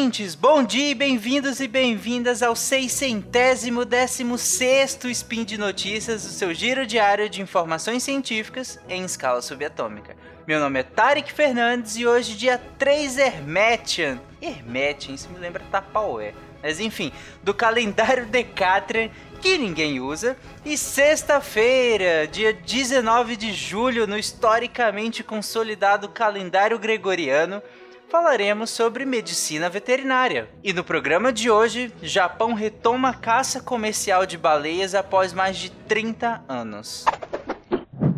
ouvintes, 0.00 0.34
bom 0.34 0.62
dia, 0.62 0.94
bem-vindos 0.94 1.60
e 1.60 1.68
bem-vindas 1.68 2.42
ao 2.42 2.56
seiscentésimo 2.56 3.84
décimo 3.84 4.38
sexto 4.38 5.10
Spin 5.10 5.44
de 5.44 5.58
Notícias, 5.58 6.24
o 6.24 6.30
seu 6.30 6.54
giro 6.54 6.86
diário 6.86 7.28
de 7.28 7.42
informações 7.42 8.02
científicas 8.02 8.80
em 8.88 9.04
escala 9.04 9.42
subatômica. 9.42 10.16
Meu 10.46 10.58
nome 10.58 10.80
é 10.80 10.82
Tarek 10.82 11.30
Fernandes 11.30 11.98
e 11.98 12.06
hoje 12.06 12.34
dia 12.34 12.58
3 12.78 13.18
Hermetian. 13.18 14.18
Hermetian, 14.40 15.16
isso 15.16 15.28
me 15.28 15.38
lembra 15.38 15.62
Tapaué. 15.70 16.32
Mas 16.62 16.80
enfim, 16.80 17.12
do 17.42 17.52
calendário 17.52 18.24
Decatrian 18.24 19.10
que 19.40 19.58
ninguém 19.58 20.00
usa. 20.00 20.34
E 20.64 20.78
sexta-feira, 20.78 22.26
dia 22.26 22.54
19 22.54 23.36
de 23.36 23.52
julho, 23.52 24.06
no 24.06 24.18
historicamente 24.18 25.22
consolidado 25.22 26.08
calendário 26.08 26.78
gregoriano, 26.78 27.62
falaremos 28.10 28.70
sobre 28.70 29.06
medicina 29.06 29.70
veterinária. 29.70 30.50
E 30.64 30.72
no 30.72 30.82
programa 30.82 31.32
de 31.32 31.48
hoje, 31.48 31.92
Japão 32.02 32.52
retoma 32.52 33.10
a 33.10 33.14
caça 33.14 33.60
comercial 33.60 34.26
de 34.26 34.36
baleias 34.36 34.94
após 34.94 35.32
mais 35.32 35.56
de 35.56 35.70
30 35.70 36.42
anos. 36.48 37.04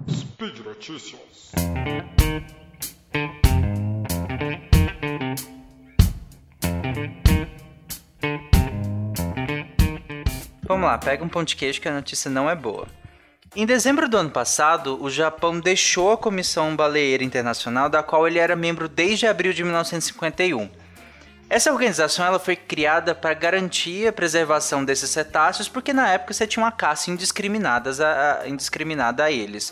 Speed 0.09 0.61
Notícias. 0.61 1.53
Vamos 10.63 10.87
lá, 10.87 10.97
pega 10.97 11.23
um 11.23 11.29
pão 11.29 11.45
de 11.45 11.55
queijo 11.55 11.83
que 11.83 11.89
a 11.89 11.93
notícia 11.93 12.31
não 12.31 12.49
é 12.49 12.55
boa. 12.55 12.89
Em 13.55 13.67
dezembro 13.67 14.09
do 14.09 14.17
ano 14.17 14.31
passado, 14.31 14.99
o 15.03 15.11
Japão 15.11 15.61
deixou 15.61 16.13
a 16.13 16.17
Comissão 16.17 16.75
Baleeira 16.75 17.23
Internacional, 17.23 17.91
da 17.91 18.03
qual 18.03 18.27
ele 18.27 18.39
era 18.39 18.57
membro 18.57 18.89
desde 18.89 19.27
abril 19.27 19.53
de 19.53 19.63
1951. 19.63 20.71
Essa 21.51 21.71
organização 21.71 22.25
ela 22.25 22.39
foi 22.39 22.57
criada 22.57 23.15
para 23.15 23.35
garantir 23.35 24.09
a 24.09 24.13
preservação 24.13 24.83
desses 24.83 25.11
cetáceos, 25.11 25.69
porque 25.69 25.93
na 25.93 26.09
época 26.09 26.33
você 26.33 26.47
tinha 26.47 26.65
uma 26.65 26.73
caça 26.73 27.11
indiscriminada 27.11 27.91
a, 27.91 28.49
indiscriminada 28.49 29.25
a 29.25 29.31
eles. 29.31 29.71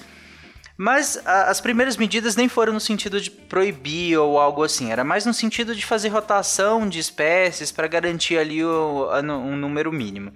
Mas 0.76 1.18
a, 1.24 1.44
as 1.44 1.58
primeiras 1.58 1.96
medidas 1.96 2.36
nem 2.36 2.50
foram 2.50 2.74
no 2.74 2.80
sentido 2.80 3.18
de 3.18 3.30
proibir 3.30 4.18
ou 4.18 4.38
algo 4.38 4.62
assim, 4.62 4.92
era 4.92 5.04
mais 5.04 5.24
no 5.24 5.32
sentido 5.32 5.74
de 5.74 5.86
fazer 5.86 6.10
rotação 6.10 6.86
de 6.86 6.98
espécies 6.98 7.72
para 7.72 7.88
garantir 7.88 8.36
ali 8.36 8.62
o, 8.62 9.08
um 9.10 9.56
número 9.56 9.90
mínimo. 9.90 10.34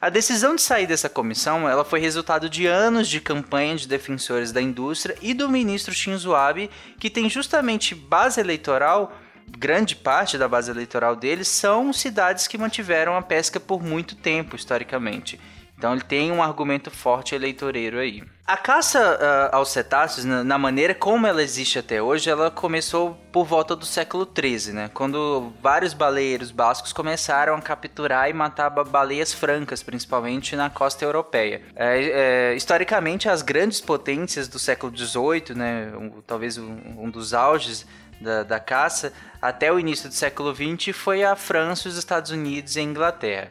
A 0.00 0.08
decisão 0.08 0.56
de 0.56 0.62
sair 0.62 0.86
dessa 0.86 1.10
comissão 1.10 1.68
ela 1.68 1.84
foi 1.84 2.00
resultado 2.00 2.48
de 2.48 2.66
anos 2.66 3.06
de 3.06 3.20
campanha 3.20 3.76
de 3.76 3.86
defensores 3.86 4.50
da 4.50 4.62
indústria 4.62 5.14
e 5.20 5.34
do 5.34 5.46
ministro 5.46 5.92
Shinzo 5.92 6.34
Abe, 6.34 6.70
que 6.98 7.10
tem 7.10 7.28
justamente 7.28 7.94
base 7.94 8.40
eleitoral 8.40 9.12
grande 9.58 9.94
parte 9.94 10.38
da 10.38 10.48
base 10.48 10.70
eleitoral 10.70 11.14
deles 11.14 11.48
são 11.48 11.92
cidades 11.92 12.46
que 12.46 12.56
mantiveram 12.56 13.14
a 13.14 13.20
pesca 13.20 13.60
por 13.60 13.82
muito 13.82 14.16
tempo, 14.16 14.56
historicamente. 14.56 15.38
Então 15.80 15.94
ele 15.94 16.02
tem 16.02 16.30
um 16.30 16.42
argumento 16.42 16.90
forte 16.90 17.34
eleitoreiro 17.34 17.98
aí. 17.98 18.22
A 18.46 18.54
caça 18.54 19.00
uh, 19.00 19.56
aos 19.56 19.70
cetáceos, 19.70 20.26
na, 20.26 20.44
na, 20.44 20.58
maneira 20.58 20.94
como 20.94 21.26
ela 21.26 21.42
existe 21.42 21.78
até 21.78 22.02
hoje, 22.02 22.28
ela 22.28 22.50
começou 22.50 23.16
por 23.32 23.46
volta 23.46 23.74
do 23.74 23.86
século 23.86 24.28
XIII, 24.30 24.74
né? 24.74 24.90
Quando 24.92 25.54
vários 25.62 25.94
baleeiros 25.94 26.50
bascos 26.50 26.92
começaram 26.92 27.54
a 27.54 27.62
capturar 27.62 28.28
e 28.28 28.34
matar 28.34 28.68
baleias 28.68 29.32
francas, 29.32 29.82
principalmente 29.82 30.54
na 30.54 30.68
costa 30.68 31.02
europeia. 31.02 31.62
É, 31.74 32.50
é, 32.50 32.54
historicamente, 32.54 33.26
as 33.26 33.40
grandes 33.40 33.80
potências 33.80 34.48
do 34.48 34.58
século 34.58 34.94
XVIII, 34.94 35.56
né? 35.56 35.92
Um, 35.96 36.20
talvez 36.26 36.58
um, 36.58 36.76
um 36.98 37.08
dos 37.08 37.32
auges 37.32 37.86
da, 38.20 38.42
da, 38.42 38.60
caça, 38.60 39.14
até 39.40 39.72
o 39.72 39.80
início 39.80 40.10
do 40.10 40.14
século 40.14 40.54
XX, 40.54 40.94
foi 40.94 41.24
a 41.24 41.34
França, 41.34 41.88
os 41.88 41.96
Estados 41.96 42.30
Unidos 42.30 42.76
e 42.76 42.80
a 42.80 42.82
Inglaterra. 42.82 43.50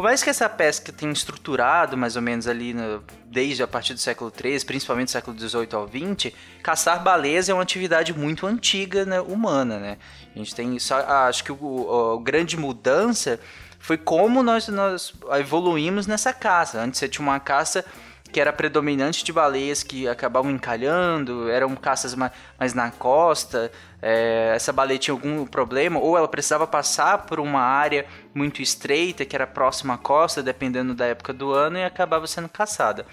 Por 0.00 0.04
mais 0.04 0.22
que 0.22 0.30
essa 0.30 0.48
pesca 0.48 0.90
tenha 0.90 1.12
estruturado 1.12 1.94
mais 1.94 2.16
ou 2.16 2.22
menos 2.22 2.48
ali 2.48 2.72
no, 2.72 3.04
desde 3.26 3.62
a 3.62 3.68
partir 3.68 3.92
do 3.92 4.00
século 4.00 4.32
XIII, 4.34 4.64
principalmente 4.64 5.08
do 5.08 5.10
século 5.10 5.38
XVIII 5.38 5.68
ao 5.72 5.86
XX, 5.86 6.32
caçar 6.62 7.02
baleias 7.02 7.50
é 7.50 7.52
uma 7.52 7.62
atividade 7.62 8.14
muito 8.14 8.46
antiga 8.46 9.04
né, 9.04 9.20
humana, 9.20 9.78
né? 9.78 9.98
A 10.34 10.38
gente 10.38 10.54
tem 10.54 10.78
só, 10.78 11.00
acho 11.28 11.44
que 11.44 11.52
o, 11.52 12.14
a 12.18 12.22
grande 12.22 12.56
mudança 12.56 13.38
foi 13.78 13.98
como 13.98 14.42
nós, 14.42 14.68
nós 14.68 15.12
evoluímos 15.38 16.06
nessa 16.06 16.32
caça. 16.32 16.80
Antes 16.80 16.98
você 16.98 17.06
tinha 17.06 17.22
uma 17.22 17.38
caça 17.38 17.84
que 18.32 18.40
era 18.40 18.52
predominante 18.52 19.24
de 19.24 19.32
baleias 19.32 19.82
que 19.82 20.08
acabavam 20.08 20.50
encalhando, 20.50 21.48
eram 21.48 21.74
caças 21.76 22.14
mais, 22.14 22.32
mais 22.58 22.74
na 22.74 22.90
costa, 22.90 23.70
é, 24.00 24.52
essa 24.54 24.72
baleia 24.72 24.98
tinha 24.98 25.14
algum 25.14 25.46
problema, 25.46 25.98
ou 25.98 26.16
ela 26.16 26.28
precisava 26.28 26.66
passar 26.66 27.26
por 27.26 27.40
uma 27.40 27.60
área 27.60 28.06
muito 28.34 28.62
estreita, 28.62 29.24
que 29.24 29.34
era 29.34 29.46
próxima 29.46 29.94
à 29.94 29.98
costa, 29.98 30.42
dependendo 30.42 30.94
da 30.94 31.06
época 31.06 31.32
do 31.32 31.52
ano, 31.52 31.78
e 31.78 31.84
acabava 31.84 32.26
sendo 32.26 32.48
caçada. 32.48 33.04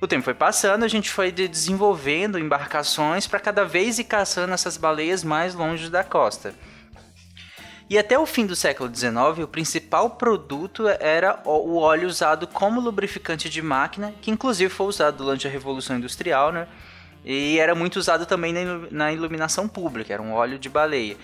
O 0.00 0.06
tempo 0.06 0.24
foi 0.24 0.34
passando, 0.34 0.84
a 0.84 0.88
gente 0.88 1.10
foi 1.10 1.32
desenvolvendo 1.32 2.38
embarcações 2.38 3.26
para 3.26 3.40
cada 3.40 3.64
vez 3.64 3.98
ir 3.98 4.04
caçando 4.04 4.54
essas 4.54 4.76
baleias 4.76 5.24
mais 5.24 5.54
longe 5.54 5.90
da 5.90 6.04
costa. 6.04 6.54
E 7.90 7.96
até 7.96 8.18
o 8.18 8.26
fim 8.26 8.44
do 8.44 8.54
século 8.54 8.94
XIX, 8.94 9.44
o 9.44 9.48
principal 9.48 10.10
produto 10.10 10.86
era 10.86 11.40
o 11.46 11.78
óleo 11.78 12.06
usado 12.06 12.46
como 12.46 12.80
lubrificante 12.80 13.48
de 13.48 13.62
máquina, 13.62 14.12
que 14.20 14.30
inclusive 14.30 14.72
foi 14.72 14.86
usado 14.86 15.24
durante 15.24 15.46
a 15.46 15.50
Revolução 15.50 15.96
Industrial, 15.96 16.52
né? 16.52 16.68
E 17.24 17.58
era 17.58 17.74
muito 17.74 17.96
usado 17.96 18.26
também 18.26 18.54
na 18.90 19.12
iluminação 19.12 19.66
pública, 19.66 20.12
era 20.12 20.22
um 20.22 20.32
óleo 20.32 20.58
de 20.58 20.68
baleia. 20.68 21.16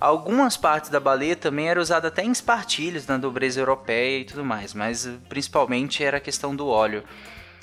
Algumas 0.00 0.56
partes 0.56 0.90
da 0.90 1.00
baleia 1.00 1.36
também 1.36 1.68
era 1.68 1.80
usada 1.80 2.08
até 2.08 2.24
em 2.24 2.30
espartilhos 2.30 3.06
na 3.06 3.16
nobreza 3.16 3.60
europeia 3.60 4.20
e 4.20 4.24
tudo 4.24 4.44
mais, 4.44 4.74
mas 4.74 5.08
principalmente 5.28 6.02
era 6.02 6.18
a 6.18 6.20
questão 6.20 6.54
do 6.54 6.66
óleo. 6.66 7.02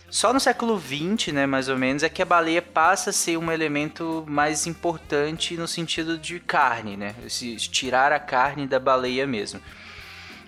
Só 0.09 0.31
no 0.31 0.39
século 0.39 0.79
XX, 0.79 1.33
né, 1.33 1.45
mais 1.45 1.67
ou 1.67 1.77
menos, 1.77 2.03
é 2.03 2.09
que 2.09 2.21
a 2.21 2.25
baleia 2.25 2.61
passa 2.61 3.09
a 3.09 3.13
ser 3.13 3.37
um 3.37 3.51
elemento 3.51 4.23
mais 4.27 4.65
importante 4.67 5.57
no 5.57 5.67
sentido 5.67 6.17
de 6.17 6.39
carne, 6.39 6.95
né? 6.95 7.15
Se 7.27 7.55
tirar 7.55 8.11
a 8.11 8.19
carne 8.19 8.67
da 8.67 8.79
baleia 8.79 9.27
mesmo. 9.27 9.59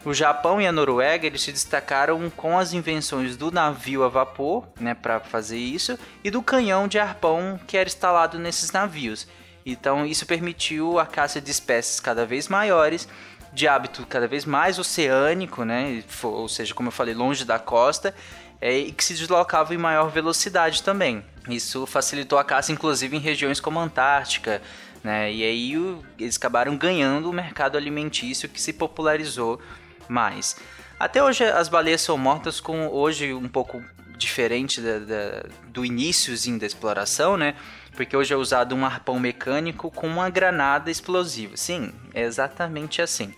O 0.05 0.13
Japão 0.13 0.61
e 0.61 0.67
a 0.67 0.71
Noruega 0.71 1.25
eles 1.25 1.41
se 1.41 1.51
destacaram 1.51 2.29
com 2.29 2.57
as 2.57 2.71
invenções 2.71 3.35
do 3.35 3.51
navio 3.51 4.05
a 4.05 4.07
vapor, 4.07 4.65
né, 4.79 4.93
para 4.93 5.19
fazer 5.19 5.57
isso, 5.57 5.99
e 6.23 6.31
do 6.31 6.41
canhão 6.41 6.87
de 6.87 6.97
arpão 6.97 7.59
que 7.67 7.75
era 7.75 7.89
instalado 7.89 8.39
nesses 8.39 8.71
navios. 8.71 9.27
Então 9.65 10.05
isso 10.05 10.25
permitiu 10.25 10.97
a 10.97 11.05
caça 11.05 11.41
de 11.41 11.51
espécies 11.51 11.99
cada 11.99 12.25
vez 12.25 12.47
maiores, 12.47 13.05
de 13.51 13.67
hábito 13.67 14.05
cada 14.05 14.27
vez 14.27 14.45
mais 14.45 14.79
oceânico, 14.79 15.65
né, 15.65 16.01
ou 16.23 16.47
seja, 16.47 16.73
como 16.73 16.87
eu 16.87 16.93
falei, 16.93 17.13
longe 17.13 17.43
da 17.43 17.59
costa, 17.59 18.15
é, 18.61 18.77
e 18.77 18.91
que 18.91 19.03
se 19.03 19.13
deslocavam 19.13 19.73
em 19.73 19.77
maior 19.77 20.09
velocidade 20.09 20.83
também. 20.83 21.23
Isso 21.49 21.85
facilitou 21.85 22.37
a 22.37 22.43
caça, 22.43 22.71
inclusive 22.71 23.15
em 23.15 23.19
regiões 23.19 23.59
como 23.59 23.79
a 23.79 23.83
Antártica, 23.83 24.61
né? 25.03 25.31
E 25.31 25.43
aí 25.43 25.77
o, 25.77 26.03
eles 26.19 26.35
acabaram 26.35 26.75
ganhando 26.75 27.29
o 27.29 27.33
mercado 27.33 27.77
alimentício 27.77 28.49
que 28.49 28.59
se 28.59 28.73
popularizou 28.73 29.61
mais. 30.09 30.57
Até 30.99 31.23
hoje 31.23 31.43
as 31.43 31.69
baleias 31.69 32.01
são 32.01 32.17
mortas 32.17 32.59
com 32.59 32.87
hoje 32.87 33.33
um 33.33 33.47
pouco 33.47 33.83
diferente 34.17 34.81
da, 34.81 34.99
da, 34.99 35.45
do 35.67 35.85
iníciozinho 35.85 36.59
da 36.59 36.65
exploração, 36.65 37.37
né? 37.37 37.55
Porque 37.95 38.17
hoje 38.17 38.33
é 38.33 38.37
usado 38.37 38.75
um 38.75 38.85
arpão 38.85 39.19
mecânico 39.19 39.89
com 39.91 40.07
uma 40.07 40.29
granada 40.29 40.89
explosiva. 40.89 41.55
Sim, 41.55 41.93
é 42.13 42.23
exatamente 42.23 43.01
assim. 43.01 43.33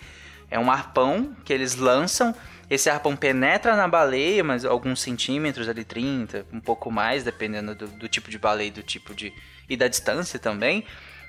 É 0.50 0.58
um 0.58 0.72
arpão 0.72 1.36
que 1.46 1.54
eles 1.54 1.76
lançam 1.76 2.34
esse 2.70 2.90
arpão 2.90 3.16
penetra 3.16 3.76
na 3.76 3.88
baleia, 3.88 4.44
mas 4.44 4.64
alguns 4.64 5.02
centímetros 5.02 5.68
ali, 5.68 5.84
30, 5.84 6.46
um 6.54 6.60
pouco 6.60 6.92
mais, 6.92 7.24
dependendo 7.24 7.74
do, 7.74 7.88
do 7.88 8.08
tipo 8.08 8.30
de 8.30 8.38
baleia 8.38 8.68
e 8.68 8.72
do 8.72 8.84
tipo 8.84 9.16
de. 9.16 9.34
e 9.68 9.76
da 9.76 9.88
distância 9.88 10.38
também. 10.38 10.86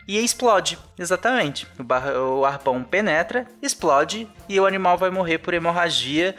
E 0.06 0.23
explode, 0.23 0.79
exatamente. 0.99 1.67
O, 1.79 1.85
bar, 1.85 2.06
o 2.17 2.44
arpão 2.44 2.82
penetra, 2.82 3.47
explode 3.62 4.29
e 4.49 4.59
o 4.59 4.67
animal 4.67 4.99
vai 4.99 5.09
morrer 5.09 5.38
por 5.38 5.55
hemorragia. 5.55 6.35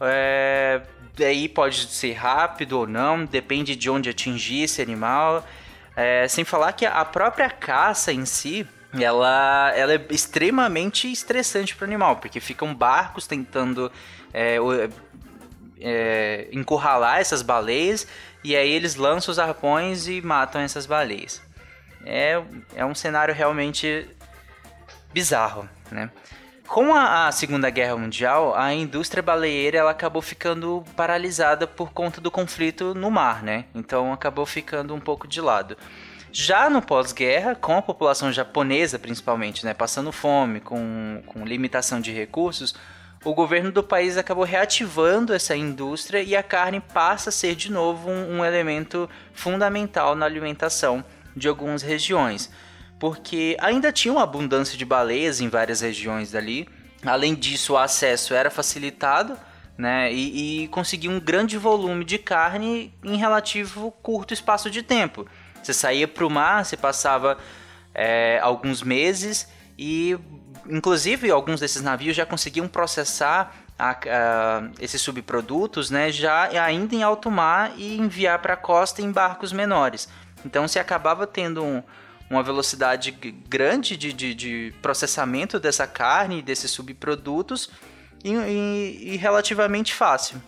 É, 0.00 0.80
daí 1.16 1.48
pode 1.48 1.86
ser 1.86 2.12
rápido 2.12 2.78
ou 2.78 2.86
não, 2.86 3.24
depende 3.24 3.74
de 3.74 3.90
onde 3.90 4.08
atingir 4.08 4.62
esse 4.62 4.80
animal. 4.80 5.46
É, 5.94 6.28
sem 6.28 6.44
falar 6.44 6.72
que 6.72 6.84
a 6.86 7.04
própria 7.04 7.50
caça 7.50 8.12
em 8.12 8.26
si, 8.26 8.66
ela, 8.92 9.72
ela 9.74 9.94
é 9.94 10.06
extremamente 10.10 11.10
estressante 11.10 11.74
para 11.74 11.84
o 11.84 11.88
animal, 11.88 12.16
porque 12.16 12.40
ficam 12.40 12.74
barcos 12.74 13.26
tentando 13.26 13.90
é, 14.32 14.56
é, 15.80 16.48
encurralar 16.52 17.18
essas 17.18 17.42
baleias 17.42 18.06
e 18.42 18.54
aí 18.56 18.70
eles 18.70 18.94
lançam 18.94 19.32
os 19.32 19.38
arpões 19.38 20.06
e 20.08 20.20
matam 20.20 20.60
essas 20.60 20.86
baleias. 20.86 21.42
É, 22.04 22.40
é 22.74 22.84
um 22.84 22.94
cenário 22.94 23.34
realmente 23.34 24.08
bizarro, 25.12 25.68
né? 25.90 26.10
Com 26.68 26.94
a, 26.94 27.28
a, 27.28 27.32
Segunda 27.32 27.70
Guerra 27.70 27.96
Mundial, 27.96 28.54
a 28.56 28.72
indústria 28.74 29.22
baleeira 29.22 29.78
ela 29.78 29.92
acabou 29.92 30.20
ficando 30.20 30.84
paralisada 30.96 31.66
por 31.66 31.92
conta 31.92 32.20
do 32.20 32.30
conflito 32.30 32.92
no 32.92 33.10
mar, 33.10 33.42
né? 33.42 33.66
Então 33.74 34.12
acabou 34.12 34.44
ficando 34.44 34.94
um 34.94 35.00
pouco 35.00 35.28
de 35.28 35.40
lado. 35.40 35.76
Já 36.38 36.68
no 36.68 36.82
pós-guerra, 36.82 37.54
com 37.54 37.78
a 37.78 37.80
população 37.80 38.30
japonesa 38.30 38.98
principalmente, 38.98 39.64
né, 39.64 39.72
passando 39.72 40.12
fome, 40.12 40.60
com, 40.60 41.22
com 41.24 41.46
limitação 41.46 41.98
de 41.98 42.12
recursos, 42.12 42.74
o 43.24 43.32
governo 43.32 43.72
do 43.72 43.82
país 43.82 44.18
acabou 44.18 44.44
reativando 44.44 45.32
essa 45.32 45.56
indústria 45.56 46.22
e 46.22 46.36
a 46.36 46.42
carne 46.42 46.78
passa 46.78 47.30
a 47.30 47.32
ser 47.32 47.54
de 47.54 47.72
novo 47.72 48.10
um, 48.10 48.36
um 48.36 48.44
elemento 48.44 49.08
fundamental 49.32 50.14
na 50.14 50.26
alimentação 50.26 51.02
de 51.34 51.48
algumas 51.48 51.80
regiões, 51.80 52.50
porque 52.98 53.56
ainda 53.58 53.90
tinha 53.90 54.12
uma 54.12 54.24
abundância 54.24 54.76
de 54.76 54.84
baleias 54.84 55.40
em 55.40 55.48
várias 55.48 55.80
regiões 55.80 56.32
dali. 56.32 56.68
Além 57.02 57.34
disso, 57.34 57.72
o 57.72 57.78
acesso 57.78 58.34
era 58.34 58.50
facilitado, 58.50 59.38
né, 59.76 60.12
e, 60.12 60.64
e 60.64 60.68
conseguia 60.68 61.10
um 61.10 61.20
grande 61.20 61.58
volume 61.58 62.04
de 62.04 62.18
carne 62.18 62.94
em 63.04 63.16
relativo 63.16 63.90
curto 64.02 64.32
espaço 64.32 64.70
de 64.70 64.82
tempo. 64.82 65.26
Você 65.62 65.74
saía 65.74 66.08
para 66.08 66.24
o 66.24 66.30
mar, 66.30 66.64
você 66.64 66.76
passava 66.76 67.36
é, 67.94 68.38
alguns 68.40 68.82
meses 68.82 69.48
e, 69.78 70.18
inclusive, 70.68 71.30
alguns 71.30 71.60
desses 71.60 71.82
navios 71.82 72.16
já 72.16 72.24
conseguiam 72.24 72.68
processar 72.68 73.54
a, 73.78 73.90
a, 73.90 74.70
esses 74.80 75.02
subprodutos, 75.02 75.90
né, 75.90 76.10
já 76.10 76.48
ainda 76.64 76.94
em 76.94 77.02
alto 77.02 77.30
mar 77.30 77.72
e 77.76 77.98
enviar 77.98 78.38
para 78.38 78.54
a 78.54 78.56
costa 78.56 79.02
em 79.02 79.12
barcos 79.12 79.52
menores. 79.52 80.08
Então, 80.44 80.66
você 80.66 80.78
acabava 80.78 81.26
tendo 81.26 81.62
um, 81.62 81.82
uma 82.30 82.42
velocidade 82.42 83.10
grande 83.10 83.96
de, 83.96 84.12
de, 84.12 84.34
de, 84.34 84.74
processamento 84.80 85.60
dessa 85.60 85.86
carne, 85.86 86.40
desses 86.40 86.70
subprodutos 86.70 87.70
e, 88.24 88.32
e, 88.32 89.14
e 89.14 89.16
relativamente 89.16 89.94
fácil. 89.94 90.40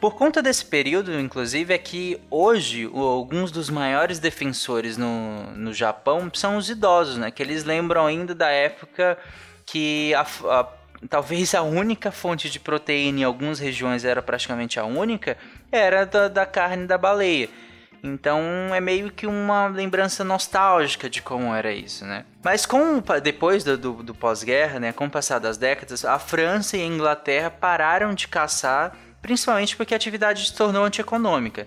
Por 0.00 0.14
conta 0.14 0.40
desse 0.40 0.64
período, 0.64 1.20
inclusive, 1.20 1.74
é 1.74 1.78
que 1.78 2.18
hoje 2.30 2.90
alguns 2.94 3.52
dos 3.52 3.68
maiores 3.68 4.18
defensores 4.18 4.96
no, 4.96 5.42
no 5.54 5.74
Japão 5.74 6.30
são 6.32 6.56
os 6.56 6.70
idosos, 6.70 7.18
né? 7.18 7.30
Que 7.30 7.42
eles 7.42 7.64
lembram 7.64 8.06
ainda 8.06 8.34
da 8.34 8.48
época 8.48 9.18
que 9.66 10.14
a, 10.14 10.22
a, 10.22 10.68
talvez 11.06 11.54
a 11.54 11.60
única 11.60 12.10
fonte 12.10 12.48
de 12.48 12.58
proteína 12.58 13.20
em 13.20 13.24
algumas 13.24 13.58
regiões 13.58 14.02
era 14.02 14.22
praticamente 14.22 14.80
a 14.80 14.84
única, 14.84 15.36
era 15.70 16.06
da, 16.06 16.28
da 16.28 16.46
carne 16.46 16.86
da 16.86 16.96
baleia. 16.96 17.50
Então 18.02 18.40
é 18.74 18.80
meio 18.80 19.10
que 19.10 19.26
uma 19.26 19.66
lembrança 19.66 20.24
nostálgica 20.24 21.08
de 21.08 21.20
como 21.20 21.54
era 21.54 21.72
isso, 21.72 22.04
né? 22.04 22.24
Mas 22.42 22.64
com 22.64 23.02
depois 23.22 23.62
do, 23.62 23.76
do, 23.76 23.92
do 24.02 24.14
pós-guerra, 24.14 24.80
né, 24.80 24.92
com 24.92 25.06
o 25.06 25.10
passar 25.10 25.38
das 25.38 25.58
décadas, 25.58 26.04
a 26.04 26.18
França 26.18 26.76
e 26.76 26.82
a 26.82 26.86
Inglaterra 26.86 27.50
pararam 27.50 28.14
de 28.14 28.26
caçar 28.26 28.96
principalmente 29.20 29.76
porque 29.76 29.94
a 29.94 29.96
atividade 29.96 30.46
se 30.46 30.54
tornou 30.54 30.84
antieconômica. 30.84 31.66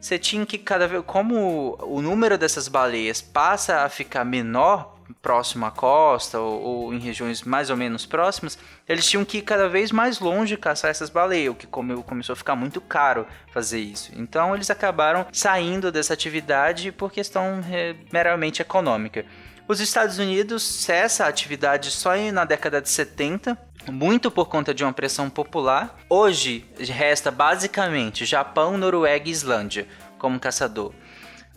Você 0.00 0.18
tinha 0.18 0.44
que 0.44 0.58
cada 0.58 0.86
vez, 0.86 1.02
como 1.06 1.78
o 1.80 2.02
número 2.02 2.36
dessas 2.36 2.68
baleias 2.68 3.22
passa 3.22 3.82
a 3.82 3.88
ficar 3.88 4.24
menor 4.24 4.93
próximo 5.20 5.66
à 5.66 5.70
costa 5.70 6.38
ou, 6.38 6.62
ou, 6.62 6.94
em 6.94 6.98
regiões 6.98 7.42
mais 7.42 7.70
ou 7.70 7.76
menos 7.76 8.06
próximas, 8.06 8.58
eles 8.88 9.06
tinham 9.06 9.24
que 9.24 9.38
ir 9.38 9.42
cada 9.42 9.68
vez 9.68 9.90
mais 9.92 10.18
longe 10.18 10.56
caçar 10.56 10.90
essas 10.90 11.10
baleias, 11.10 11.52
o 11.52 11.54
que 11.54 11.66
começou 11.66 12.32
a 12.32 12.36
ficar 12.36 12.56
muito 12.56 12.80
caro 12.80 13.26
fazer 13.52 13.80
isso. 13.80 14.12
Então 14.16 14.54
eles 14.54 14.70
acabaram 14.70 15.26
saindo 15.32 15.90
dessa 15.92 16.14
atividade 16.14 16.92
por 16.92 17.12
questão 17.12 17.60
é, 17.70 17.94
meramente 18.12 18.62
econômica. 18.62 19.24
Os 19.66 19.80
Estados 19.80 20.18
Unidos 20.18 20.62
cessa 20.62 21.24
a 21.24 21.28
atividade 21.28 21.90
só 21.90 22.14
na 22.30 22.44
década 22.44 22.82
de 22.82 22.90
70, 22.90 23.56
muito 23.90 24.30
por 24.30 24.46
conta 24.46 24.74
de 24.74 24.84
uma 24.84 24.92
pressão 24.92 25.30
popular. 25.30 25.98
Hoje 26.08 26.66
resta 26.78 27.30
basicamente 27.30 28.26
Japão, 28.26 28.76
Noruega 28.76 29.26
e 29.26 29.32
Islândia 29.32 29.88
como 30.18 30.38
caçador. 30.38 30.92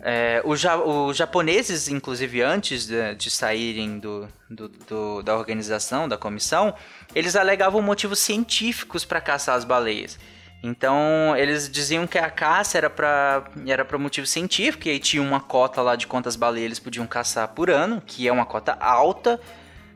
É, 0.00 0.40
os, 0.44 0.62
os, 0.64 1.16
japoneses, 1.16 1.88
inclusive 1.88 2.40
antes 2.40 2.86
de, 2.86 3.14
de 3.16 3.30
saírem 3.30 3.98
do, 3.98 4.28
do, 4.48 4.68
do, 4.68 5.22
da 5.22 5.36
organização, 5.36 6.08
da 6.08 6.16
comissão, 6.16 6.72
eles 7.14 7.34
alegavam 7.34 7.82
motivos 7.82 8.20
científicos 8.20 9.04
para 9.04 9.20
caçar 9.20 9.56
as 9.56 9.64
baleias. 9.64 10.18
Então, 10.62 11.36
eles 11.36 11.68
diziam 11.68 12.06
que 12.06 12.18
a 12.18 12.30
caça 12.30 12.78
era 12.78 12.90
para 12.90 13.44
era 13.66 13.98
motivo 13.98 14.26
científico, 14.26 14.88
e 14.88 14.90
aí 14.90 14.98
tinha 14.98 15.22
uma 15.22 15.40
cota 15.40 15.80
lá 15.82 15.94
de 15.94 16.06
quantas 16.06 16.34
baleias 16.36 16.66
eles 16.66 16.78
podiam 16.80 17.06
caçar 17.06 17.48
por 17.48 17.70
ano, 17.70 18.00
que 18.04 18.26
é 18.26 18.32
uma 18.32 18.44
cota 18.44 18.72
alta, 18.80 19.40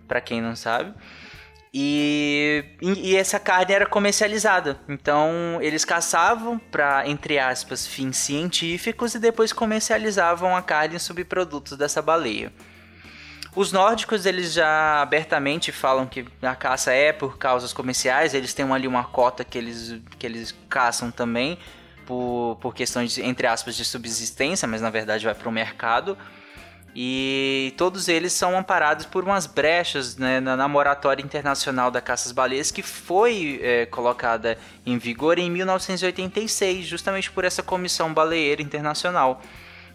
para 0.07 0.21
quem 0.21 0.41
não 0.41 0.55
sabe. 0.55 0.93
E, 1.75 2.65
e, 2.83 3.17
essa 3.17 3.41
carne 3.41 3.73
era 3.73 3.87
comercializada. 3.87 4.79
Então, 4.87 5.59
eles 5.63 5.87
caçavam 5.87 6.59
para, 6.59 7.09
entre 7.09 7.39
aspas, 7.39 7.87
fins 7.87 8.19
científicos 8.19 9.15
e 9.15 9.19
depois 9.19 9.55
comercializavam 9.55 10.55
a 10.55 10.61
carne 10.61 10.97
em 10.97 10.99
subprodutos 10.99 11.79
dessa 11.79 12.03
baleia. 12.03 12.53
Os 13.57 13.73
nórdicos, 13.73 14.27
eles 14.27 14.53
já 14.53 15.01
abertamente 15.01 15.73
falam 15.73 16.07
que 16.07 16.27
a 16.43 16.55
caça 16.55 16.93
é 16.93 17.13
por 17.13 17.39
causas 17.39 17.73
comerciais, 17.73 18.35
eles 18.35 18.53
têm 18.53 18.71
ali 18.71 18.87
uma 18.87 19.05
cota 19.05 19.45
que 19.45 19.57
eles, 19.57 20.01
que 20.19 20.27
eles 20.27 20.55
caçam 20.69 21.11
também 21.11 21.59
por, 22.07 22.59
por 22.61 22.75
questões, 22.75 23.13
de, 23.13 23.23
entre 23.23 23.47
aspas, 23.47 23.77
de 23.77 23.85
subsistência, 23.85 24.69
mas 24.69 24.81
na 24.81 24.91
verdade 24.91 25.25
vai 25.25 25.35
para 25.35 25.49
o 25.49 25.53
mercado. 25.53 26.17
E 26.95 27.73
todos 27.79 28.07
eles 28.09 28.35
são 28.35 28.57
amparados 28.57 29.07
por 29.07 29.25
umas 29.25 29.47
brechas 29.47 30.17
né, 30.17 30.41
na, 30.41 30.69
moratória 30.69 31.23
internacional 31.23 31.91
da 31.91 32.03
caça 32.03 32.29
às 32.29 32.33
baleias 32.33 32.71
que 32.71 32.83
foi 32.83 33.61
é, 33.63 33.87
colocada 33.87 34.59
em 34.85 34.99
vigor 34.99 35.39
em 35.39 35.51
1986, 35.51 36.85
justamente 36.87 37.31
por 37.31 37.45
essa 37.45 37.63
Comissão 37.63 38.13
Baleeira 38.13 38.61
Internacional 38.61 39.41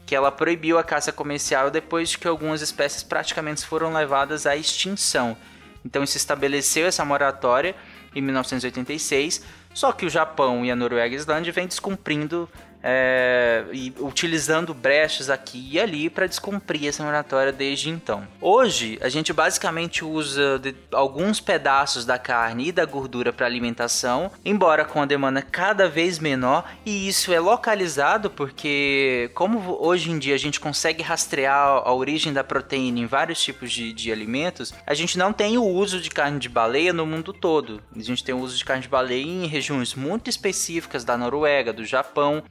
que 0.08 0.16
ela 0.16 0.32
proibiu 0.32 0.80
a 0.80 0.84
caça 0.86 1.12
comercial 1.12 1.70
depois 1.70 2.10
de 2.10 2.18
que 2.18 2.28
algumas 2.28 2.62
espécies 2.62 3.04
praticamente 3.04 3.66
foram 3.66 3.94
levadas 3.94 4.48
à 4.48 4.56
extinção. 4.56 5.36
Então 5.84 6.06
se 6.06 6.18
estabeleceu 6.18 6.88
essa 6.88 7.04
moratória 7.04 7.76
em 8.16 8.22
1986, 8.22 9.44
só 9.74 9.92
que 9.92 10.06
o 10.06 10.10
Japão 10.10 10.66
e 10.66 10.72
a 10.72 10.76
Noruega 10.76 11.14
e 11.14 11.18
a 11.18 11.20
Islândia 11.20 11.52
vêm 11.52 11.68
descumprindo 11.68 12.50
é, 12.84 13.66
e 13.74 13.94
utilizando 14.00 14.74
brechas 14.74 15.30
aqui 15.30 15.70
e 15.72 15.80
ali 15.80 16.10
para 16.10 16.28
descumprir 16.28 16.88
essa 16.88 17.04
moratória 17.04 17.52
desde 17.52 17.90
então. 17.90 18.28
Hoje, 18.40 18.98
a 19.02 19.10
gente 19.10 19.34
basicamente 19.34 20.04
usa 20.04 20.62
alguns 20.92 21.40
pedaços 21.40 22.06
da 22.06 22.18
carne 22.18 22.70
e 22.70 22.72
da 22.72 22.86
gordura 22.86 23.34
para 23.34 23.46
alimentação, 23.46 24.32
embora 24.44 24.86
com 24.86 25.02
a 25.02 25.06
demanda 25.06 25.42
cada 25.42 25.90
vez 25.90 26.20
menor, 26.20 26.70
e 26.86 27.08
isso 27.08 27.34
é 27.34 27.40
localizado 27.40 28.30
porque, 28.30 29.30
como 29.34 29.78
hoje 29.82 30.12
em 30.12 30.20
dia 30.20 30.36
a 30.36 30.40
gente 30.40 30.60
consegue 30.60 31.04
rastrear 31.04 31.82
a 31.86 31.94
origem 31.94 32.34
da 32.34 32.44
proteína 32.44 33.00
em 33.00 33.06
vários 33.06 33.42
tipos 33.42 33.72
de, 33.72 33.94
de 33.94 34.12
alimentos, 34.12 34.74
a 34.86 34.94
gente 34.94 35.18
não 35.18 35.34
tem 35.34 35.58
o 35.58 35.64
uso 35.64 36.00
de 36.00 36.10
carne 36.10 36.40
de 36.40 36.50
baleia 36.50 36.94
no 36.94 37.06
mundo 37.06 37.34
todo. 37.34 37.82
A 37.96 38.02
gente 38.02 38.24
tem 38.24 38.34
o 38.34 38.40
uso 38.40 38.58
de 38.58 38.66
carne 38.66 38.84
de 38.84 38.90
baleia 38.90 39.24
em 39.24 39.48
regiões 39.48 39.96
muito 39.96 40.30
específicas 40.30 41.04
da 41.04 41.18
Noruega, 41.18 41.74
do 41.74 41.86
Japão 41.86 42.44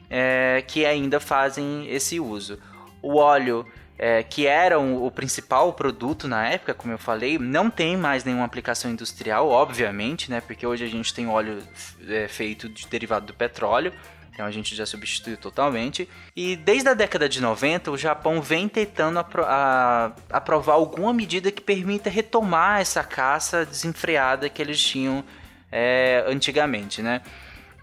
que 0.66 0.85
ainda 0.85 1.20
fazem 1.20 1.88
esse 1.88 2.18
uso. 2.20 2.58
O 3.02 3.16
óleo, 3.16 3.66
é, 3.99 4.23
que 4.23 4.46
era 4.46 4.78
o 4.78 5.11
principal 5.11 5.73
produto 5.73 6.28
na 6.28 6.49
época, 6.49 6.75
como 6.75 6.92
eu 6.92 6.99
falei, 6.99 7.38
não 7.38 7.70
tem 7.70 7.96
mais 7.96 8.25
nenhuma 8.25 8.44
aplicação 8.44 8.90
industrial, 8.90 9.49
obviamente, 9.49 10.30
né? 10.30 10.40
Porque 10.40 10.66
hoje 10.66 10.85
a 10.85 10.88
gente 10.88 11.14
tem 11.14 11.26
óleo 11.26 11.62
é, 12.08 12.28
feito 12.28 12.68
de 12.68 12.87
derivado 12.87 13.26
do 13.26 13.35
petróleo. 13.35 13.92
Então 14.37 14.44
a 14.44 14.50
gente 14.50 14.76
já 14.76 14.85
substituiu 14.85 15.38
totalmente. 15.38 16.06
E 16.37 16.56
desde 16.56 16.90
a 16.90 16.94
década 16.94 17.26
de 17.26 17.40
90, 17.40 17.90
o 17.90 17.96
Japão 17.96 18.42
vem 18.42 18.68
tentando 18.68 19.18
apro 19.18 19.42
a, 19.46 20.12
aprovar 20.28 20.75
alguma 20.75 21.11
medida 21.14 21.50
que 21.50 21.62
permita 21.62 22.11
retomar 22.11 22.82
essa 22.82 23.02
caça 23.02 23.64
desenfreada 23.64 24.50
que 24.50 24.61
eles 24.61 24.78
tinham 24.78 25.25
é, 25.73 26.23
antigamente, 26.28 27.00
né? 27.00 27.23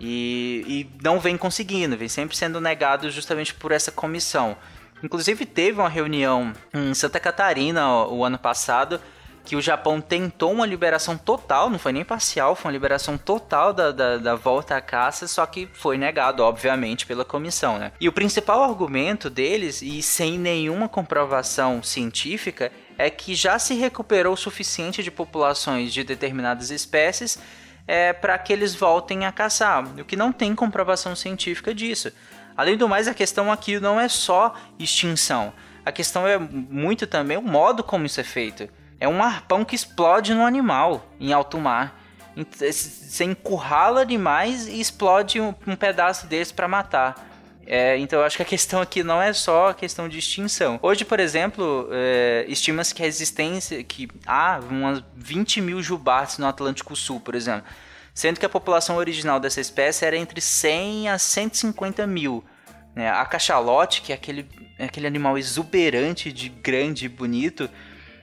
E, 0.05 0.65
e 0.67 1.01
não 1.01 1.17
vem 1.17 1.37
conseguindo, 1.37 1.95
vem 1.95 2.09
sempre 2.09 2.35
sendo 2.35 2.59
negado 2.59 3.09
justamente 3.09 3.53
por 3.53 3.71
essa 3.71 3.89
comissão. 3.89 4.57
Inclusive 5.01 5.45
teve 5.45 5.79
uma 5.79 5.87
reunião 5.87 6.51
em 6.73 6.93
Santa 6.93 7.21
Catarina 7.21 7.87
o, 7.87 8.17
o 8.17 8.25
ano 8.25 8.37
passado 8.37 8.99
que 9.45 9.55
o 9.55 9.61
Japão 9.61 9.99
tentou 9.99 10.51
uma 10.51 10.65
liberação 10.65 11.17
total, 11.17 11.69
não 11.69 11.77
foi 11.77 11.91
nem 11.91 12.03
parcial, 12.03 12.55
foi 12.55 12.69
uma 12.69 12.73
liberação 12.73 13.17
total 13.17 13.73
da, 13.73 13.91
da, 13.91 14.17
da, 14.17 14.35
volta 14.35 14.75
à 14.75 14.81
caça, 14.81 15.27
só 15.27 15.45
que 15.45 15.67
foi 15.73 15.97
negado, 15.97 16.41
obviamente, 16.43 17.05
pela 17.05 17.25
comissão, 17.25 17.77
né? 17.77 17.91
E 17.99 18.07
o 18.07 18.13
principal 18.13 18.63
argumento 18.63 19.29
deles, 19.29 19.81
e 19.81 20.01
sem 20.01 20.37
nenhuma 20.37 20.87
comprovação 20.87 21.83
científica, 21.83 22.71
é 22.97 23.09
que 23.09 23.35
já 23.35 23.59
se 23.59 23.73
recuperou 23.73 24.33
o 24.33 24.37
suficiente 24.37 25.03
de 25.03 25.11
populações 25.11 25.93
de 25.93 26.05
determinadas 26.05 26.71
espécies 26.71 27.37
é, 27.87 28.13
para 28.13 28.37
que 28.37 28.53
eles 28.53 28.73
voltem 28.73 29.25
a 29.25 29.31
caçar, 29.31 29.83
o 29.83 30.05
que 30.05 30.15
não 30.15 30.31
tem 30.31 30.55
comprovação 30.55 31.15
científica 31.15 31.73
disso. 31.73 32.11
Além 32.55 32.77
do 32.77 32.87
mais, 32.87 33.07
a 33.07 33.13
questão 33.13 33.51
aqui 33.51 33.79
não 33.79 33.99
é 33.99 34.07
só 34.07 34.53
extinção, 34.77 35.53
a 35.85 35.91
questão 35.91 36.25
é 36.27 36.37
muito 36.37 37.05
também 37.05 37.37
o 37.37 37.41
modo 37.41 37.83
como 37.83 38.05
isso 38.05 38.19
é 38.19 38.23
feito. 38.23 38.69
É 38.99 39.07
um 39.07 39.21
arpão 39.21 39.65
que 39.65 39.75
explode 39.75 40.33
no 40.33 40.45
animal 40.45 41.05
em 41.19 41.33
alto 41.33 41.59
mar. 41.59 41.99
Você 42.57 43.25
encurrala 43.25 44.05
demais 44.05 44.67
e 44.67 44.79
explode 44.79 45.41
um, 45.41 45.53
um 45.67 45.75
pedaço 45.75 46.25
desse 46.25 46.53
para 46.53 46.69
matar. 46.69 47.32
É, 47.65 47.97
então 47.97 48.19
eu 48.19 48.25
acho 48.25 48.35
que 48.35 48.43
a 48.43 48.45
questão 48.45 48.81
aqui 48.81 49.03
não 49.03 49.21
é 49.21 49.31
só 49.31 49.69
a 49.69 49.73
questão 49.73 50.09
de 50.09 50.19
extinção. 50.19 50.79
Hoje, 50.81 51.05
por 51.05 51.19
exemplo, 51.19 51.87
é, 51.91 52.45
estima-se 52.47 52.93
que 52.93 53.01
a 53.01 53.07
existência, 53.07 53.81
que 53.83 54.09
há 54.25 54.59
umas 54.69 55.03
20 55.15 55.61
mil 55.61 55.81
jubates 55.81 56.37
no 56.37 56.45
Atlântico 56.45 56.95
Sul, 56.95 57.19
por 57.19 57.35
exemplo. 57.35 57.63
Sendo 58.13 58.39
que 58.39 58.45
a 58.45 58.49
população 58.49 58.97
original 58.97 59.39
dessa 59.39 59.59
espécie 59.59 60.05
era 60.05 60.15
entre 60.15 60.39
100 60.39 61.09
a 61.09 61.17
150 61.17 62.05
mil. 62.05 62.43
Né? 62.95 63.09
A 63.09 63.25
cachalote, 63.25 64.01
que 64.01 64.11
é 64.11 64.15
aquele, 64.15 64.47
é 64.77 64.85
aquele 64.85 65.07
animal 65.07 65.37
exuberante 65.37 66.31
de 66.31 66.49
grande 66.49 67.05
e 67.05 67.09
bonito, 67.09 67.69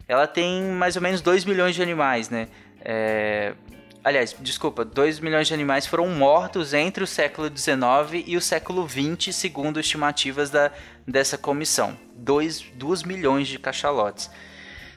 ela 0.07 0.27
tem 0.27 0.63
mais 0.65 0.97
ou 0.97 1.03
menos 1.03 1.21
2 1.21 1.45
milhões 1.45 1.75
de 1.75 1.83
animais, 1.83 2.29
né? 2.29 2.49
É, 2.83 3.55
Aliás, 4.03 4.35
desculpa, 4.41 4.83
2 4.83 5.21
milhões 5.21 5.47
de 5.47 5.53
animais 5.53 5.87
foram 5.87 6.09
mortos 6.09 6.73
entre 6.73 7.05
o 7.05 7.07
século 7.07 7.49
XIX 7.55 8.25
e 8.27 8.37
o 8.37 8.41
século 8.41 8.89
XX, 8.89 9.35
segundo 9.35 9.79
estimativas 9.79 10.49
da, 10.49 10.71
dessa 11.07 11.37
comissão. 11.37 11.99
2 12.17 13.03
milhões 13.05 13.47
de 13.47 13.59
cachalotes. 13.59 14.31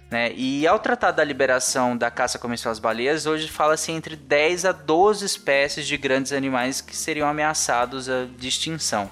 Né? 0.10 0.32
E 0.36 0.66
ao 0.66 0.80
tratar 0.80 1.12
da 1.12 1.24
liberação 1.24 1.98
da 1.98 2.10
caça 2.10 2.40
comercial 2.40 2.72
às 2.72 2.80
baleias, 2.80 3.26
hoje 3.26 3.50
fala-se 3.50 3.92
entre 3.92 4.16
10 4.16 4.66
a 4.66 4.72
12 4.72 5.26
espécies 5.26 5.86
de 5.86 5.98
grandes 5.98 6.32
animais 6.32 6.80
que 6.80 6.96
seriam 6.96 7.28
ameaçados 7.28 8.08
de 8.38 8.48
extinção. 8.48 9.10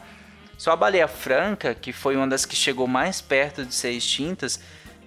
Só 0.57 0.71
a 0.71 0.75
baleia 0.75 1.07
franca, 1.07 1.73
que 1.73 1.91
foi 1.91 2.15
uma 2.15 2.27
das 2.27 2.45
que 2.45 2.55
chegou 2.55 2.87
mais 2.87 3.19
perto 3.19 3.65
de 3.65 3.73
ser 3.73 3.91
extintas, 3.91 4.59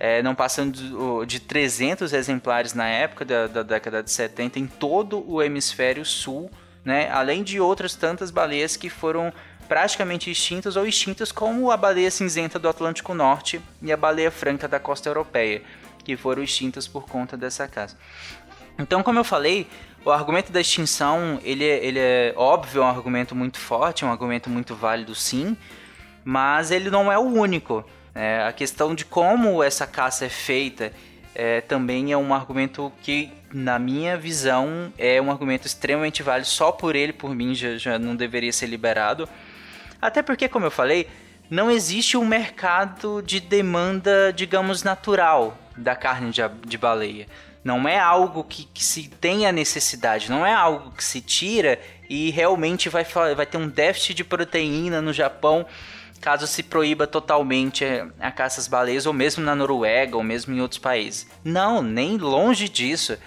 é, 0.05 0.23
não 0.23 0.35
passando 0.35 1.25
de, 1.25 1.27
de 1.27 1.41
300 1.41 2.13
exemplares 2.13 2.75
na 2.75 2.87
época 2.87 3.25
da, 3.25 3.47
da, 3.47 3.63
década 3.63 4.03
de 4.03 4.11
70 4.11 4.59
em 4.59 4.67
todo 4.67 5.25
o 5.27 5.43
hemisfério 5.43 6.05
sul, 6.05 6.51
né? 6.85 7.11
além 7.11 7.43
de 7.43 7.59
outras 7.59 7.95
tantas 7.95 8.31
baleias 8.31 8.77
que 8.77 8.91
foram 8.91 9.33
praticamente 9.67 10.31
extintas 10.31 10.77
ou 10.77 10.87
extintas, 10.87 11.33
como 11.33 11.71
a 11.71 11.77
baleia 11.79 12.11
cinzenta 12.11 12.59
do 12.59 12.69
Atlântico 12.69 13.15
Norte 13.15 13.63
e 13.81 13.91
a 13.91 13.97
baleia 13.97 14.31
franca 14.31 14.69
da 14.69 14.79
costa 14.79 15.09
europeia, 15.09 15.63
que 16.05 16.19
foram 16.19 16.43
extintas 16.43 16.87
por 16.87 17.07
conta 17.07 17.35
dessa 17.35 17.67
caça. 17.67 17.97
Então, 18.79 19.03
como 19.03 19.19
eu 19.19 19.25
falei, 19.25 19.67
o 20.05 20.11
argumento 20.11 20.53
da 20.53 20.61
extinção 20.61 21.41
ele, 21.43 21.65
é, 21.65 21.83
ele 21.83 21.99
é 21.99 22.35
óbvio, 22.37 22.83
é 22.83 22.85
um 22.85 22.89
argumento 22.91 23.35
muito 23.35 23.59
forte, 23.59 24.05
é 24.05 24.07
um 24.07 24.11
argumento 24.11 24.51
muito 24.51 24.75
válido, 24.75 25.15
sim, 25.15 25.57
mas 26.23 26.71
ele 26.71 26.91
não 26.91 27.11
é 27.11 27.17
o 27.17 27.23
único. 27.23 27.83
É, 28.15 28.45
a 28.47 28.53
questão 28.53 28.95
de 28.95 29.05
como 29.05 29.63
essa 29.63 29.87
caça 29.87 30.25
é 30.25 30.29
feita 30.29 30.93
é, 31.35 31.61
também 31.61 32.13
é 32.13 32.17
um 32.17 32.33
argumento 32.33 32.93
que, 33.03 33.33
na 33.53 33.79
minha 33.79 34.17
visão, 34.17 34.93
é 34.97 35.21
um 35.21 35.31
argumento 35.31 35.67
extremamente 35.67 36.23
válido. 36.23 36.47
Só 36.47 36.71
por 36.71 36.95
ele, 36.95 37.13
por 37.13 37.35
mim, 37.35 37.55
já, 37.55 37.77
já 37.77 37.99
não 37.99 38.15
deveria 38.15 38.53
ser 38.53 38.67
liberado. 38.67 39.29
Até 40.01 40.23
porque, 40.23 40.49
como 40.49 40.67
eu 40.67 40.71
falei, 40.71 41.09
não 41.51 41.71
existe 41.71 42.17
um 42.17 42.25
mercado 42.25 43.21
de 43.21 43.41
demanda, 43.41 44.33
digamos, 44.33 44.85
natural 44.85 45.59
da 45.77 45.97
carne 45.97 46.31
de, 46.31 46.41
de 46.65 46.79
baleia. 46.79 47.27
Não 47.65 47.89
é 47.89 47.99
algo 47.99 48.45
que, 48.45 48.67
que, 48.67 48.85
se 48.85 49.09
tenha 49.09 49.51
necessidade, 49.51 50.31
não 50.31 50.45
é 50.45 50.53
algo 50.53 50.91
que 50.91 51.03
se 51.03 51.21
tira 51.21 51.81
e 52.11 52.31
realmente 52.31 52.91
vai, 52.91 53.05
vai 53.35 53.47
ter 53.47 53.57
um 53.57 53.67
déficit 53.67 54.15
de 54.15 54.23
proteína 54.23 55.01
no 55.01 55.13
Japão 55.13 55.67
caso 56.21 56.47
se 56.47 56.63
proíba 56.63 57.07
totalmente 57.07 57.85
a 58.19 58.31
caça 58.31 58.61
às 58.61 58.69
baleias, 58.69 59.07
ou 59.07 59.13
mesmo 59.13 59.45
na 59.45 59.55
Noruega, 59.55 60.17
ou 60.17 60.23
mesmo 60.23 60.55
em 60.55 60.61
outros 60.61 60.79
países. 60.79 61.27
Não, 61.45 61.83
nem 61.83 62.17
longe 62.17 62.69
disso. 62.69 63.19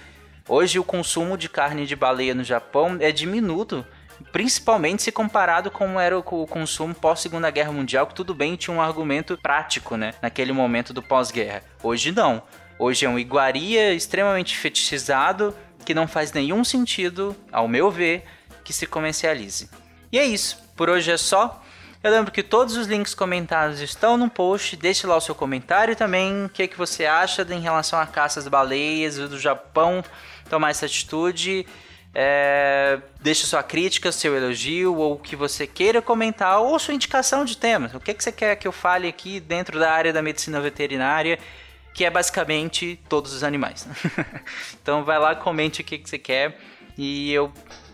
Hoje 0.48 0.79
o 0.79 0.84
consumo 0.84 1.38
de 1.38 1.50
carne 1.50 1.86
de 1.86 1.96
baleia 1.96 2.34
no 2.34 2.44
Japão 2.44 2.98
é 3.00 3.12
diminuto, 3.12 3.86
principalmente 4.32 5.03
se 5.03 5.12
comparado 5.12 5.70
com 5.70 6.00
era 6.00 6.17
o 6.17 6.24
consumo 6.24 6.96
pós 6.96 7.20
Segunda 7.20 7.51
Guerra 7.51 7.72
Mundial, 7.72 8.08
que 8.08 8.15
tudo 8.15 8.34
bem 8.34 8.56
tinha 8.56 8.75
um 8.75 8.82
argumento 8.82 9.38
prático, 9.38 9.98
né, 9.98 10.13
naquele 10.22 10.53
momento 10.53 10.94
do 10.94 11.03
pós-guerra. 11.03 11.63
Hoje 11.84 12.12
não. 12.12 12.41
Hoje 12.79 13.06
é 13.06 13.10
um 13.10 13.20
iguaria 13.20 13.94
extremamente 13.94 14.58
fetichizado 14.58 15.53
que 15.84 15.94
não 15.94 16.08
faz 16.08 16.32
nenhum 16.32 16.63
sentido, 16.63 17.36
ao 17.51 17.67
meu 17.67 17.89
ver, 17.89 18.24
que 18.63 18.74
se 18.74 18.86
comercialize. 18.86 19.70
E 20.12 20.20
é 20.20 20.25
isso. 20.25 20.62
Por 20.75 20.89
hoje 20.89 21.12
é 21.12 21.17
só. 21.17 21.63
Eu 22.04 22.12
lembro 22.12 22.32
que 22.32 22.44
todos 22.44 22.77
os 22.77 22.88
links 22.88 23.13
comentados 23.13 23.82
estão 23.82 24.18
no 24.18 24.30
post. 24.30 24.75
Deixe 24.75 25.08
lá 25.08 25.18
o 25.18 25.22
seu 25.22 25.34
comentário 25.34 25.96
também. 25.96 26.46
O 26.46 26.50
que, 26.50 26.63
é 26.63 26.68
que 26.68 26.77
você 26.77 27.06
acha 27.06 27.46
em 27.50 27.60
relação 27.60 28.00
a 28.00 28.06
caças 28.06 28.48
baleias 28.48 29.18
do 29.18 29.39
Japão 29.39 30.04
tomar 30.48 30.72
essa 30.72 30.86
atitude. 30.86 31.66
É, 32.13 33.00
deixe 33.22 33.46
sua 33.46 33.62
crítica, 33.62 34.12
seu 34.12 34.36
elogio 34.36 34.96
ou 34.96 35.13
o 35.13 35.20
que 35.20 35.36
você 35.36 35.68
queira 35.68 36.01
comentar 36.01 36.60
ou 36.60 36.80
sua 36.80 36.94
indicação 36.94 37.46
de 37.46 37.56
temas. 37.58 37.94
O 37.94 38.00
que, 38.00 38.12
é 38.12 38.13
que 38.13 38.24
você 38.24 38.32
quer 38.32 38.56
que 38.56 38.68
eu 38.68 38.72
fale 38.72 39.08
aqui 39.08 39.39
dentro 39.39 39.80
da 39.80 39.92
área 39.92 40.12
da 40.12 40.22
medicina 40.22 40.60
veterinária, 40.60 41.38
que 41.94 42.06
é 42.06 42.10
basicamente 42.10 43.00
todos 43.08 43.34
os 43.34 43.44
animais. 43.44 43.88
então 44.82 45.04
vai 45.04 45.20
lá, 45.20 45.36
comente 45.36 45.82
o 45.82 45.84
que, 45.84 45.98
que 45.98 46.10
você 46.10 46.18
quer 46.18 46.58
e 46.98 47.32
eu 47.32 47.51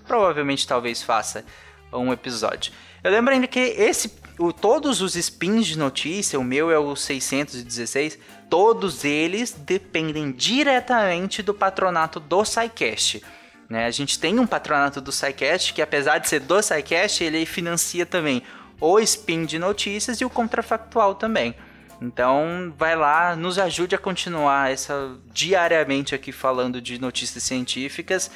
provavelmente 0.07 0.65
talvez 0.65 1.01
faça 1.01 1.43
um 1.91 2.13
episódio. 2.13 2.71
Eu 3.03 3.11
lembro 3.11 3.33
ainda 3.33 3.47
que 3.47 3.59
esse, 3.59 4.13
o, 4.39 4.53
todos 4.53 5.01
os 5.01 5.15
spins 5.15 5.67
de 5.67 5.77
notícia, 5.77 6.39
o 6.39 6.43
meu 6.43 6.71
é 6.71 6.79
o 6.79 6.95
616, 6.95 8.17
todos 8.49 9.03
eles 9.03 9.51
dependem 9.51 10.31
diretamente 10.31 11.43
do 11.43 11.53
patronato 11.53 12.19
do 12.19 12.45
SciCast. 12.45 13.21
Né? 13.69 13.85
A 13.85 13.91
gente 13.91 14.17
tem 14.17 14.39
um 14.39 14.47
patronato 14.47 15.01
do 15.01 15.11
SciCast 15.11 15.73
que, 15.73 15.81
apesar 15.81 16.19
de 16.19 16.29
ser 16.29 16.39
do 16.39 16.61
SciCast, 16.61 17.23
ele 17.23 17.45
financia 17.45 18.05
também 18.05 18.41
o 18.79 18.99
spin 18.99 19.45
de 19.45 19.59
notícias 19.59 20.21
e 20.21 20.25
o 20.25 20.29
contrafactual 20.29 21.15
também. 21.15 21.55
Então, 22.01 22.73
vai 22.77 22.95
lá, 22.95 23.35
nos 23.35 23.59
ajude 23.59 23.95
a 23.95 23.97
continuar 23.97 24.71
essa 24.71 25.17
diariamente 25.33 26.15
aqui 26.15 26.31
falando 26.31 26.81
de 26.81 26.99
notícias 26.99 27.43
científicas 27.43 28.31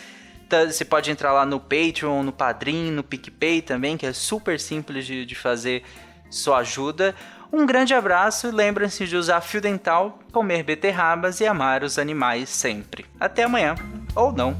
você 0.49 0.85
pode 0.85 1.11
entrar 1.11 1.33
lá 1.33 1.45
no 1.45 1.59
Patreon, 1.59 2.23
no 2.23 2.31
Padrim, 2.31 2.91
no 2.91 3.03
PicPay 3.03 3.61
também, 3.61 3.97
que 3.97 4.05
é 4.05 4.13
super 4.13 4.59
simples 4.59 5.05
de, 5.05 5.25
de 5.25 5.35
fazer 5.35 5.83
sua 6.29 6.59
ajuda. 6.59 7.15
Um 7.51 7.65
grande 7.65 7.93
abraço 7.93 8.47
e 8.47 8.51
lembrem-se 8.51 9.07
de 9.07 9.15
usar 9.15 9.41
fio 9.41 9.61
dental, 9.61 10.19
comer 10.31 10.63
beterrabas 10.63 11.39
e 11.39 11.45
amar 11.45 11.83
os 11.83 11.97
animais 11.97 12.49
sempre. 12.49 13.05
Até 13.19 13.43
amanhã, 13.43 13.75
ou 14.15 14.31
não. 14.31 14.55